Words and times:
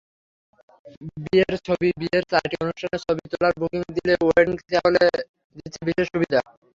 বিয়ের 1.23 1.55
ছবিবিয়ের 1.67 2.23
চারটি 2.31 2.55
অনুষ্ঠানের 2.63 3.01
ছবি 3.05 3.23
তোলার 3.31 3.53
বুকিং 3.61 3.81
দিলে 3.97 4.13
ওয়েডিং 4.19 4.53
চ্যাপেল 4.63 4.95
দিচ্ছে 5.55 5.79
বিশেষ 5.87 6.07
সুবিধা। 6.13 6.39